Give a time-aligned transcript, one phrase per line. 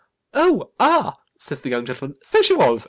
[0.33, 2.79] 'Oh, ah,' says the young gentleman, 'so she was.